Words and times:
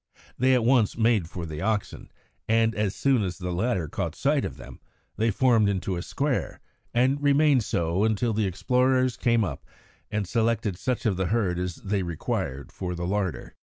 They 0.35 0.55
at 0.55 0.65
once 0.65 0.97
made 0.97 1.29
for 1.29 1.45
the 1.45 1.61
oxen, 1.61 2.11
and, 2.47 2.73
as 2.73 2.95
soon 2.95 3.21
as 3.21 3.37
the 3.37 3.51
latter 3.51 3.87
caught 3.87 4.15
sight 4.15 4.43
of 4.43 4.57
them, 4.57 4.79
they 5.15 5.29
formed 5.29 5.69
into 5.69 5.95
a 5.95 6.01
square 6.01 6.59
and 6.91 7.21
remained 7.21 7.63
so 7.63 8.03
until 8.03 8.33
the 8.33 8.47
explorers 8.47 9.15
came 9.15 9.43
up 9.43 9.63
and 10.09 10.27
selected 10.27 10.75
such 10.75 11.05
of 11.05 11.17
the 11.17 11.27
herd 11.27 11.59
as 11.59 11.75
they 11.75 12.01
required 12.01 12.71
for 12.71 12.95
the 12.95 13.05
larder. 13.05 13.53